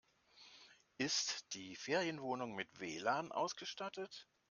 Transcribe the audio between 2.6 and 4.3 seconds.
WLAN ausgestattet?